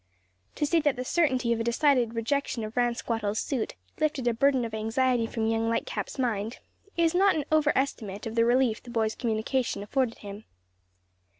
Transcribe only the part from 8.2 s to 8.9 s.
of the relief the